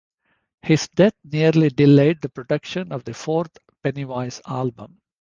His 0.63 0.87
death 0.87 1.13
nearly 1.23 1.69
delayed 1.69 2.21
the 2.23 2.29
production 2.29 2.91
of 2.91 3.03
the 3.03 3.13
fourth 3.13 3.55
Pennywise 3.83 4.41
album. 4.47 4.99